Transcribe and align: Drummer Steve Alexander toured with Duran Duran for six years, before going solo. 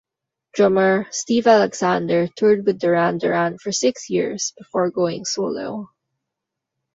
Drummer 0.55 1.05
Steve 1.11 1.45
Alexander 1.45 2.25
toured 2.27 2.65
with 2.65 2.79
Duran 2.79 3.19
Duran 3.19 3.59
for 3.59 3.71
six 3.71 4.09
years, 4.09 4.51
before 4.57 4.89
going 4.89 5.25
solo. 5.25 5.91